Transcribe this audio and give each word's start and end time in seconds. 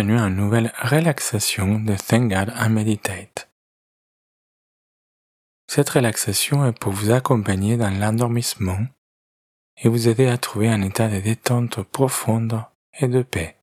Bienvenue 0.00 0.18
à 0.18 0.28
une 0.28 0.36
nouvelle 0.36 0.72
relaxation 0.80 1.78
de 1.78 1.94
Thank 1.94 2.32
God 2.32 2.54
I 2.56 2.70
Meditate. 2.70 3.50
Cette 5.66 5.90
relaxation 5.90 6.64
est 6.64 6.72
pour 6.72 6.92
vous 6.92 7.10
accompagner 7.10 7.76
dans 7.76 7.90
l'endormissement 7.90 8.78
et 9.76 9.90
vous 9.90 10.08
aider 10.08 10.26
à 10.26 10.38
trouver 10.38 10.70
un 10.70 10.80
état 10.80 11.08
de 11.08 11.20
détente 11.20 11.82
profonde 11.82 12.64
et 12.98 13.08
de 13.08 13.20
paix. 13.20 13.58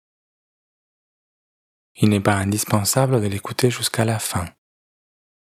Il 1.96 2.10
n'est 2.10 2.20
pas 2.20 2.36
indispensable 2.36 3.20
de 3.20 3.28
l'écouter 3.28 3.72
jusqu'à 3.72 4.06
la 4.06 4.20
fin. 4.20 4.46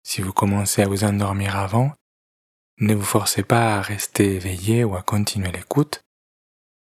Si 0.04 0.22
vous 0.22 0.32
commencez 0.32 0.84
à 0.84 0.88
vous 0.88 1.06
endormir 1.06 1.56
avant, 1.56 1.92
ne 2.78 2.94
vous 2.94 3.02
forcez 3.02 3.42
pas 3.42 3.78
à 3.78 3.82
rester 3.82 4.36
éveillé 4.36 4.84
ou 4.84 4.96
à 4.96 5.02
continuer 5.02 5.52
l'écoute 5.52 6.04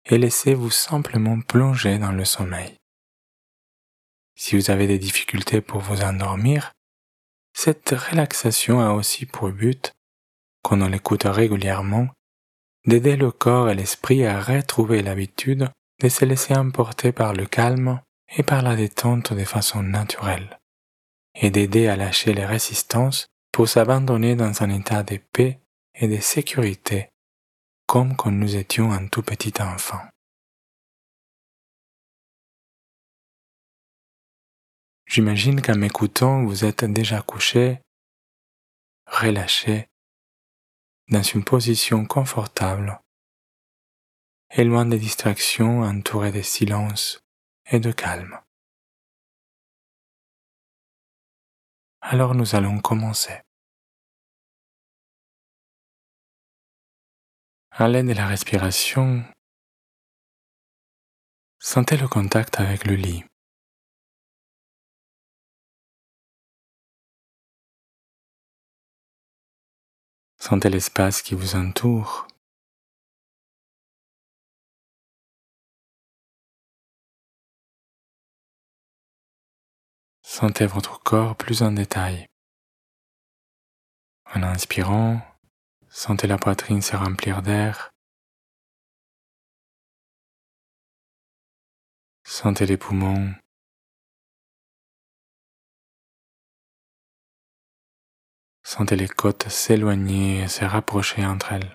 et 0.06 0.18
laissez-vous 0.18 0.70
simplement 0.70 1.40
plonger 1.42 2.00
dans 2.00 2.10
le 2.10 2.24
sommeil. 2.24 2.79
Si 4.42 4.56
vous 4.56 4.70
avez 4.70 4.86
des 4.86 4.98
difficultés 4.98 5.60
pour 5.60 5.82
vous 5.82 6.00
endormir, 6.00 6.72
cette 7.52 7.90
relaxation 7.90 8.80
a 8.80 8.92
aussi 8.92 9.26
pour 9.26 9.50
but, 9.50 9.92
quand 10.62 10.80
on 10.80 10.88
l'écoute 10.88 11.24
régulièrement, 11.24 12.08
d'aider 12.86 13.16
le 13.16 13.32
corps 13.32 13.68
et 13.68 13.74
l'esprit 13.74 14.24
à 14.24 14.40
retrouver 14.40 15.02
l'habitude 15.02 15.68
de 16.00 16.08
se 16.08 16.24
laisser 16.24 16.54
emporter 16.54 17.12
par 17.12 17.34
le 17.34 17.44
calme 17.44 18.00
et 18.34 18.42
par 18.42 18.62
la 18.62 18.76
détente 18.76 19.34
de 19.34 19.44
façon 19.44 19.82
naturelle, 19.82 20.58
et 21.34 21.50
d'aider 21.50 21.88
à 21.88 21.96
lâcher 21.96 22.32
les 22.32 22.46
résistances 22.46 23.26
pour 23.52 23.68
s'abandonner 23.68 24.36
dans 24.36 24.62
un 24.62 24.70
état 24.70 25.02
de 25.02 25.18
paix 25.34 25.60
et 25.94 26.08
de 26.08 26.18
sécurité, 26.18 27.10
comme 27.86 28.16
quand 28.16 28.30
nous 28.30 28.56
étions 28.56 28.90
un 28.90 29.06
tout 29.06 29.22
petit 29.22 29.60
enfant. 29.60 30.00
J'imagine 35.10 35.60
qu'en 35.60 35.76
m'écoutant, 35.76 36.44
vous 36.44 36.64
êtes 36.64 36.84
déjà 36.84 37.20
couché, 37.20 37.82
relâché, 39.06 39.88
dans 41.08 41.24
une 41.24 41.42
position 41.42 42.06
confortable 42.06 43.00
et 44.52 44.64
des 44.64 44.98
distractions 45.00 45.82
entouré 45.82 46.30
de 46.30 46.42
silence 46.42 47.20
et 47.72 47.80
de 47.80 47.90
calme. 47.90 48.38
Alors 52.02 52.36
nous 52.36 52.54
allons 52.54 52.78
commencer. 52.78 53.40
À 57.72 57.88
l'aide 57.88 58.06
de 58.06 58.12
la 58.12 58.28
respiration, 58.28 59.24
sentez 61.58 61.96
le 61.96 62.06
contact 62.06 62.60
avec 62.60 62.84
le 62.84 62.94
lit. 62.94 63.24
Sentez 70.50 70.68
l'espace 70.68 71.22
qui 71.22 71.36
vous 71.36 71.54
entoure. 71.54 72.26
Sentez 80.22 80.66
votre 80.66 81.00
corps 81.04 81.36
plus 81.36 81.62
en 81.62 81.70
détail. 81.70 82.26
En 84.34 84.42
inspirant, 84.42 85.22
sentez 85.88 86.26
la 86.26 86.36
poitrine 86.36 86.82
se 86.82 86.96
remplir 86.96 87.42
d'air. 87.42 87.92
Sentez 92.24 92.66
les 92.66 92.76
poumons 92.76 93.32
Sentez 98.72 98.94
les 98.94 99.08
côtes 99.08 99.48
s'éloigner 99.48 100.42
et 100.42 100.48
se 100.48 100.64
rapprocher 100.64 101.26
entre 101.26 101.54
elles. 101.54 101.74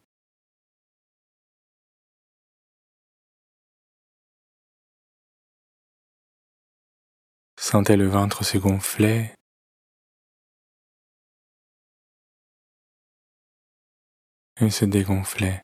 Sentez 7.57 7.97
le 7.97 8.07
ventre 8.07 8.45
se 8.45 8.57
gonfler. 8.57 9.35
Et 14.61 14.69
se 14.69 14.85
dégonfler. 14.85 15.59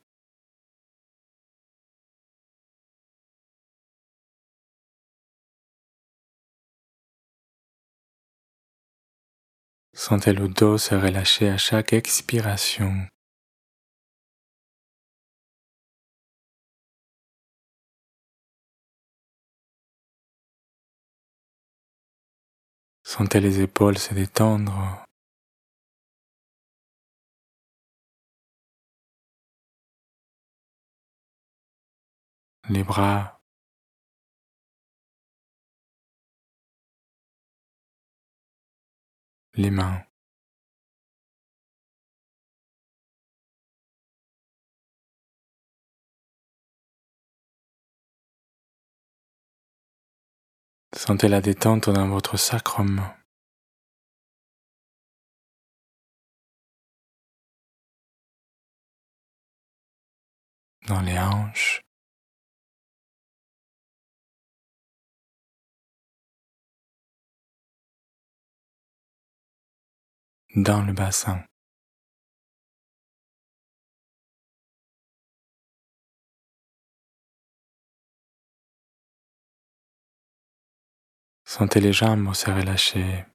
Sentez 10.08 10.34
le 10.34 10.48
dos 10.48 10.80
se 10.80 10.96
relâcher 10.96 11.48
à 11.50 11.60
chaque 11.60 11.94
expiration. 11.94 13.08
Sentez 23.04 23.40
les 23.40 23.62
épaules 23.62 24.00
se 24.00 24.16
détendre. 24.16 25.06
Les 32.70 32.84
bras 32.84 33.41
les 39.56 39.72
mains. 39.72 40.04
Sentez 50.96 51.28
la 51.28 51.42
détente 51.42 51.90
dans 51.90 52.08
votre 52.08 52.38
sacrum. 52.38 53.02
Dans 60.88 61.02
les 61.02 61.18
hanches. 61.18 61.82
Dans 70.56 70.82
le 70.82 70.94
bassin. 70.94 71.44
Sentez 81.46 81.82
les 81.82 81.94
jambes 81.94 82.34
se 82.34 82.50
relâcher. 82.50 83.26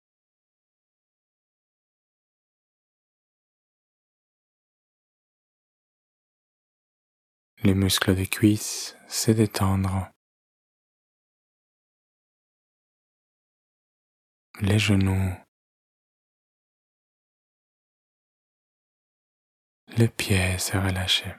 Les 7.62 7.74
muscles 7.74 8.14
des 8.14 8.26
cuisses 8.26 8.96
se 9.08 9.32
détendre. 9.32 10.10
Les 14.60 14.78
genoux 14.78 15.45
le 19.98 20.08
pied 20.08 20.58
se 20.58 20.76
relâcher. 20.76 21.34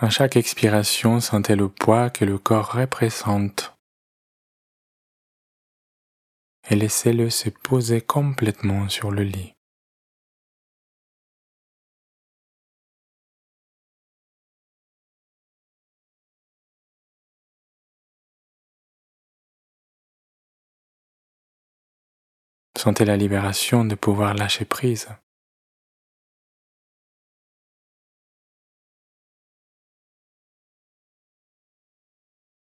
À 0.00 0.10
chaque 0.10 0.36
expiration, 0.36 1.20
sentez 1.20 1.56
le 1.56 1.68
poids 1.68 2.08
que 2.08 2.24
le 2.24 2.38
corps 2.38 2.72
représente 2.72 3.74
et 6.70 6.76
laissez-le 6.76 7.30
se 7.30 7.48
poser 7.48 8.00
complètement 8.00 8.88
sur 8.88 9.10
le 9.10 9.24
lit. 9.24 9.57
Sentez 22.78 23.04
la 23.04 23.16
libération 23.16 23.84
de 23.84 23.96
pouvoir 23.96 24.34
lâcher 24.34 24.64
prise. 24.64 25.08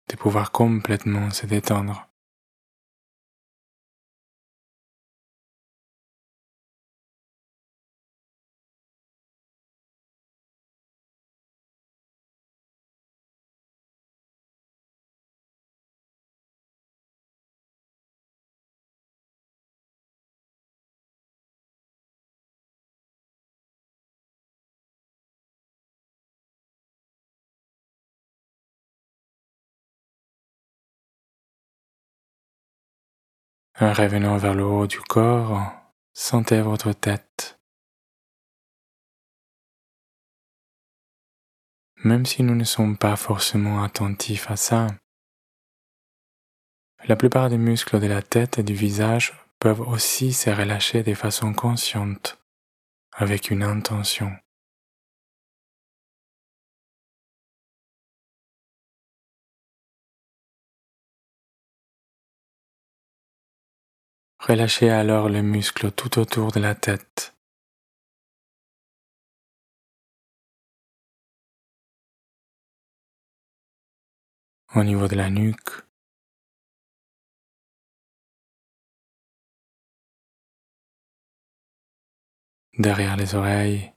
De 0.10 0.18
pouvoir 0.18 0.52
complètement 0.52 1.32
se 1.32 1.46
détendre. 1.46 2.13
En 33.80 33.92
revenant 33.92 34.38
vers 34.38 34.54
le 34.54 34.64
haut 34.64 34.86
du 34.86 35.00
corps, 35.00 35.60
sentez 36.14 36.62
votre 36.62 36.94
tête. 36.94 37.60
Même 42.04 42.26
si 42.26 42.44
nous 42.44 42.54
ne 42.54 42.66
sommes 42.66 42.98
pas 42.98 43.16
forcément 43.16 43.82
attentifs 43.82 44.52
à 44.52 44.58
ça, 44.58 44.88
la 47.08 47.16
plupart 47.16 47.50
des 47.50 47.58
muscles 47.58 48.00
de 48.00 48.06
la 48.06 48.22
tête 48.22 48.60
et 48.60 48.64
du 48.64 48.76
visage 48.76 49.34
peuvent 49.58 49.82
aussi 49.82 50.34
se 50.34 50.52
relâcher 50.52 51.02
de 51.02 51.16
façon 51.16 51.54
consciente, 51.54 52.38
avec 53.14 53.50
une 53.50 53.64
intention. 53.64 54.32
Relâchez 64.48 64.90
alors 64.90 65.30
les 65.30 65.42
muscles 65.42 65.94
tout 65.94 66.20
autour 66.20 66.52
de 66.52 66.60
la 66.60 66.76
tête. 66.76 67.34
Au 74.76 74.84
niveau 74.84 75.08
de 75.08 75.16
la 75.16 75.30
nuque, 75.30 75.72
derrière 82.78 83.16
les 83.16 83.36
oreilles, 83.36 83.94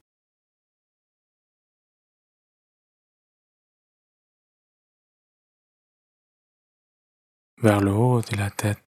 vers 7.57 7.81
le 7.81 7.91
haut 7.91 8.21
de 8.21 8.37
la 8.37 8.49
tête. 8.49 8.86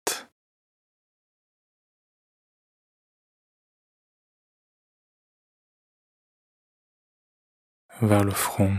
Vers 8.02 8.24
le 8.24 8.32
front. 8.32 8.78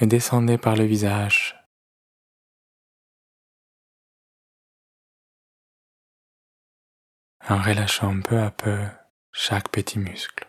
Et 0.00 0.06
descendez 0.06 0.58
par 0.58 0.76
le 0.76 0.84
visage. 0.84 1.58
en 7.48 7.62
relâchant 7.62 8.20
peu 8.20 8.38
à 8.38 8.50
peu 8.50 8.78
chaque 9.32 9.70
petit 9.70 9.98
muscle. 9.98 10.47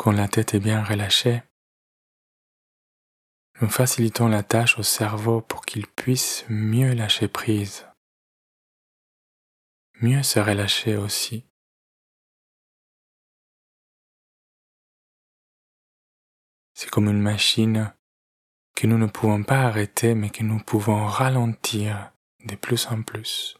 Quand 0.00 0.12
la 0.12 0.28
tête 0.28 0.54
est 0.54 0.60
bien 0.60 0.82
relâchée, 0.82 1.42
nous 3.60 3.68
facilitons 3.68 4.28
la 4.28 4.42
tâche 4.42 4.78
au 4.78 4.82
cerveau 4.82 5.42
pour 5.42 5.66
qu'il 5.66 5.86
puisse 5.86 6.46
mieux 6.48 6.94
lâcher 6.94 7.28
prise, 7.28 7.86
mieux 10.00 10.22
se 10.22 10.40
relâcher 10.40 10.96
aussi. 10.96 11.44
C'est 16.72 16.88
comme 16.88 17.10
une 17.10 17.20
machine 17.20 17.94
que 18.74 18.86
nous 18.86 18.96
ne 18.96 19.04
pouvons 19.04 19.44
pas 19.44 19.64
arrêter 19.64 20.14
mais 20.14 20.30
que 20.30 20.42
nous 20.42 20.60
pouvons 20.60 21.04
ralentir 21.04 22.10
de 22.46 22.56
plus 22.56 22.86
en 22.86 23.02
plus. 23.02 23.59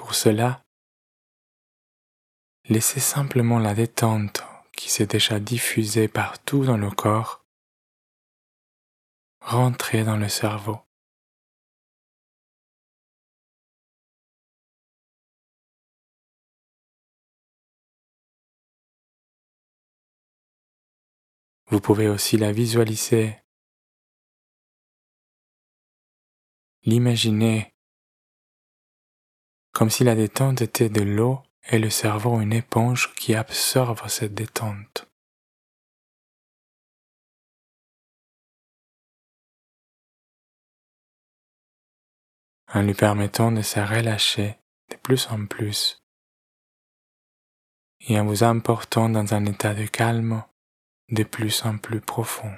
Pour 0.00 0.14
cela, 0.14 0.64
laissez 2.64 3.00
simplement 3.00 3.58
la 3.58 3.74
détente 3.74 4.42
qui 4.72 4.88
s'est 4.88 5.06
déjà 5.06 5.38
diffusée 5.38 6.08
partout 6.08 6.64
dans 6.64 6.78
le 6.78 6.90
corps 6.90 7.44
rentrer 9.42 10.02
dans 10.02 10.16
le 10.16 10.30
cerveau. 10.30 10.80
Vous 21.66 21.80
pouvez 21.82 22.08
aussi 22.08 22.38
la 22.38 22.52
visualiser, 22.52 23.36
l'imaginer 26.84 27.74
comme 29.80 29.88
si 29.88 30.04
la 30.04 30.14
détente 30.14 30.60
était 30.60 30.90
de 30.90 31.00
l'eau 31.00 31.40
et 31.70 31.78
le 31.78 31.88
cerveau 31.88 32.38
une 32.42 32.52
éponge 32.52 33.14
qui 33.14 33.34
absorbe 33.34 34.06
cette 34.08 34.34
détente. 34.34 35.08
en 42.74 42.82
lui 42.82 42.92
permettant 42.92 43.50
de 43.52 43.62
se 43.62 43.80
relâcher 43.80 44.58
de 44.90 44.96
plus 44.96 45.26
en 45.28 45.46
plus 45.46 46.04
et 48.00 48.20
en 48.20 48.26
vous 48.26 48.42
emportant 48.42 49.08
dans 49.08 49.32
un 49.32 49.46
état 49.46 49.72
de 49.72 49.86
calme 49.86 50.44
de 51.08 51.22
plus 51.24 51.64
en 51.64 51.78
plus 51.78 52.02
profond. 52.02 52.54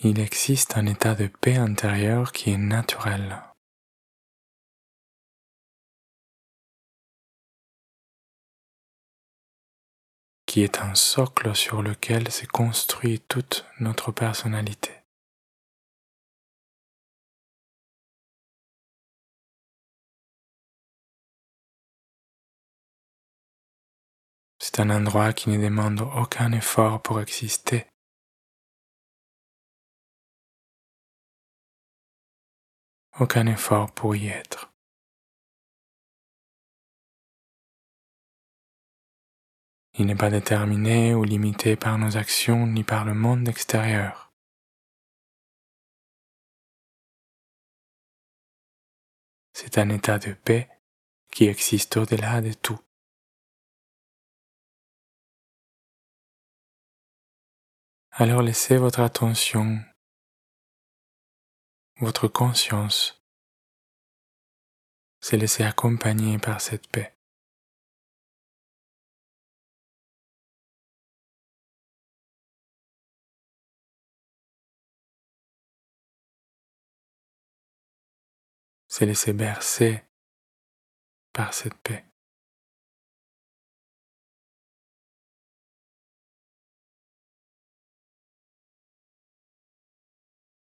Il 0.00 0.20
existe 0.20 0.76
un 0.76 0.86
état 0.86 1.16
de 1.16 1.26
paix 1.26 1.56
intérieure 1.56 2.32
qui 2.32 2.50
est 2.50 2.56
naturel. 2.56 3.42
qui 10.46 10.62
est 10.62 10.78
un 10.78 10.94
socle 10.94 11.54
sur 11.54 11.82
lequel 11.82 12.30
se 12.32 12.46
construit 12.46 13.20
toute 13.28 13.66
notre 13.80 14.12
personnalité. 14.12 14.92
C'est 24.58 24.80
un 24.80 24.88
endroit 24.88 25.34
qui 25.34 25.50
ne 25.50 25.62
demande 25.62 26.00
aucun 26.00 26.52
effort 26.52 27.02
pour 27.02 27.20
exister. 27.20 27.86
aucun 33.20 33.46
effort 33.46 33.92
pour 33.92 34.14
y 34.14 34.28
être. 34.28 34.72
Il 39.94 40.06
n'est 40.06 40.14
pas 40.14 40.30
déterminé 40.30 41.14
ou 41.14 41.24
limité 41.24 41.74
par 41.74 41.98
nos 41.98 42.16
actions 42.16 42.66
ni 42.66 42.84
par 42.84 43.04
le 43.04 43.14
monde 43.14 43.48
extérieur. 43.48 44.32
C'est 49.52 49.76
un 49.78 49.88
état 49.88 50.20
de 50.20 50.32
paix 50.34 50.68
qui 51.32 51.46
existe 51.46 51.96
au-delà 51.96 52.40
de 52.40 52.52
tout. 52.52 52.78
Alors 58.12 58.42
laissez 58.42 58.76
votre 58.76 59.00
attention 59.00 59.78
votre 62.00 62.28
conscience 62.28 63.20
se 65.20 65.34
laisser 65.36 65.64
accompagner 65.64 66.38
par 66.38 66.60
cette 66.60 66.86
paix. 66.88 67.14
Se 78.86 79.04
laisser 79.04 79.32
bercer 79.32 80.02
par 81.32 81.52
cette 81.52 81.74
paix. 81.78 82.07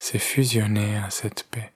C'est 0.08 0.20
fusionner 0.20 0.98
à 0.98 1.10
cette 1.10 1.50
paix. 1.50 1.74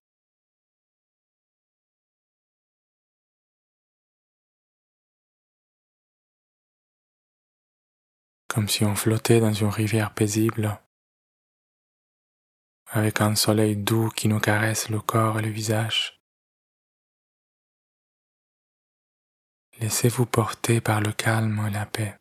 Comme 8.48 8.70
si 8.70 8.86
on 8.86 8.94
flottait 8.94 9.40
dans 9.40 9.52
une 9.52 9.70
rivière 9.70 10.14
paisible, 10.14 10.80
avec 12.86 13.20
un 13.20 13.34
soleil 13.34 13.76
doux 13.76 14.10
qui 14.10 14.28
nous 14.28 14.40
caresse 14.40 14.90
le 14.90 15.02
corps 15.02 15.40
et 15.40 15.42
le 15.42 15.50
visage. 15.50 16.22
Laissez-vous 19.80 20.28
porter 20.28 20.82
par 20.82 21.02
le 21.02 21.14
calme 21.14 21.66
et 21.68 21.72
la 21.72 21.88
paix. 21.88 22.19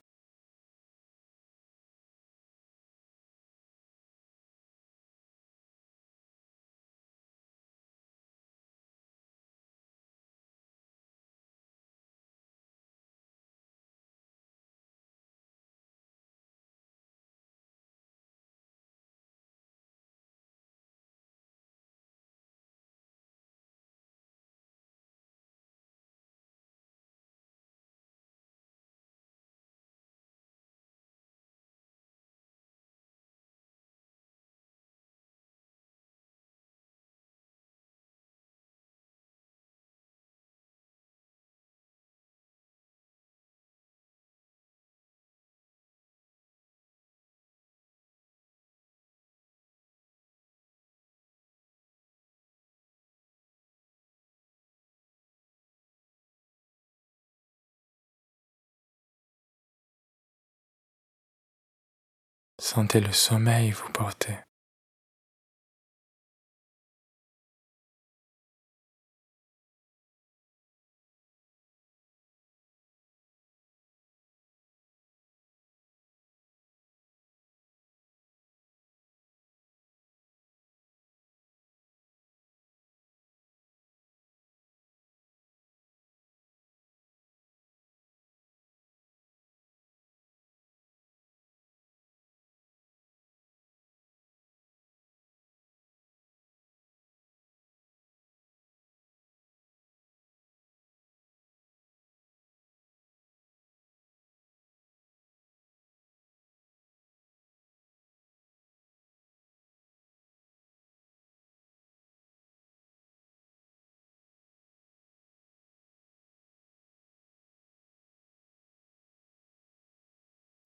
Sentez 62.71 63.01
le 63.01 63.13
sommeil 63.13 63.71
vous 63.71 63.91
porter. 63.95 64.37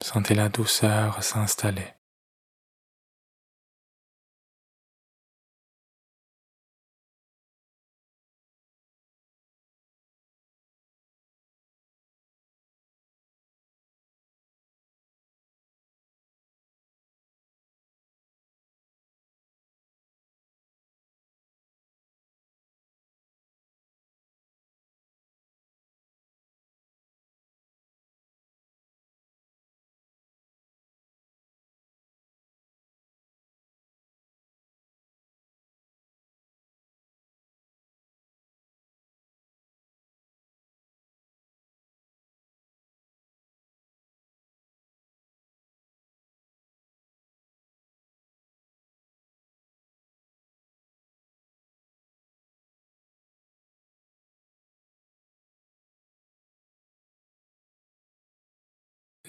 Sentez 0.03 0.35
la 0.35 0.49
douceur 0.49 1.23
s'installer. 1.23 1.95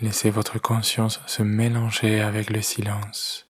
Laissez 0.03 0.31
votre 0.31 0.59
conscience 0.59 1.21
se 1.27 1.43
mélanger 1.43 2.19
avec 2.19 2.49
le 2.49 2.61
silence. 2.61 3.52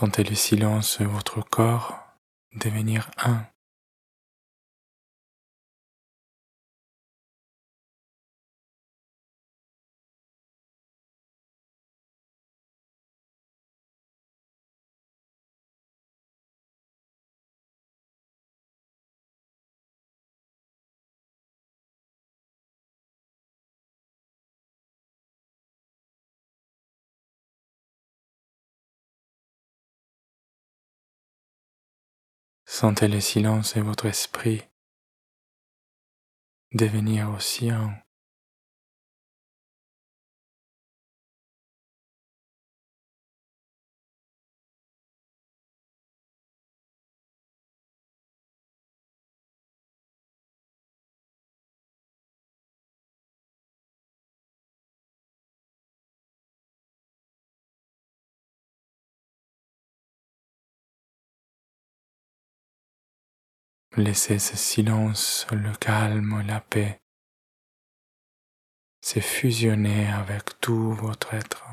Sentez 0.00 0.24
le 0.24 0.34
silence 0.34 0.98
de 0.98 1.04
votre 1.04 1.42
corps 1.42 1.98
devenir 2.54 3.10
un. 3.18 3.44
Sentez 32.80 33.08
le 33.08 33.20
silence 33.20 33.76
et 33.76 33.82
votre 33.82 34.06
esprit 34.06 34.62
devenir 36.72 37.28
océan. 37.28 37.92
Laissez 64.00 64.38
ce 64.38 64.56
silence, 64.56 65.46
le 65.52 65.72
calme, 65.74 66.42
la 66.46 66.62
paix 66.62 67.02
se 69.02 69.20
fusionner 69.20 70.06
avec 70.06 70.58
tout 70.58 70.92
votre 70.92 71.34
être. 71.34 71.66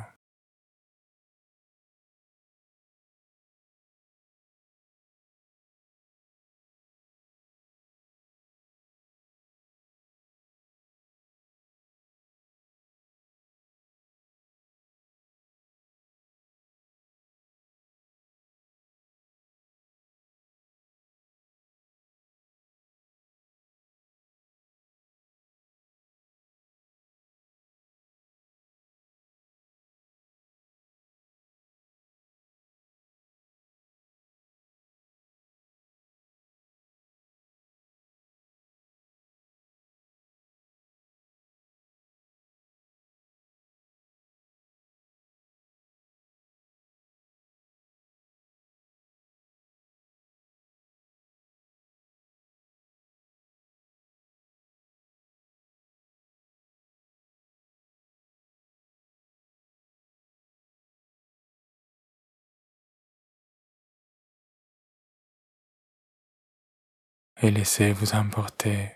Et 67.42 67.52
laissez-vous 67.52 68.16
emporter 68.16 68.92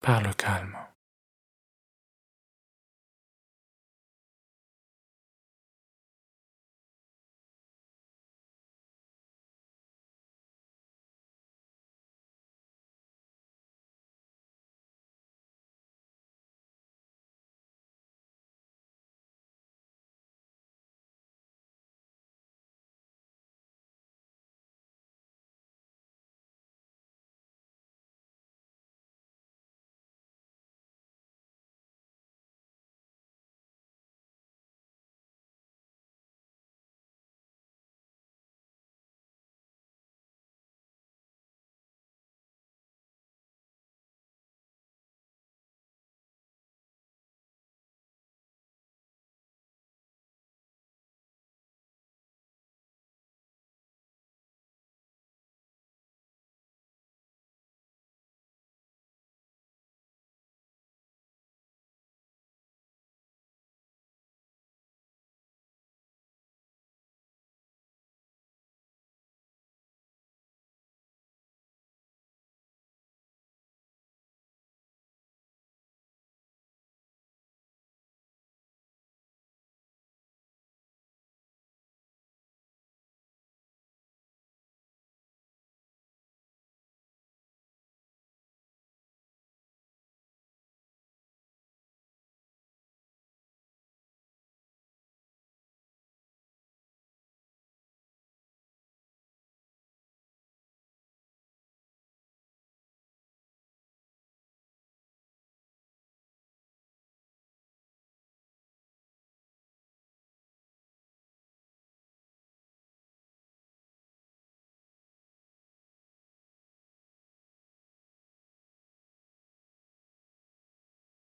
par 0.00 0.22
le 0.22 0.32
calme. 0.32 0.76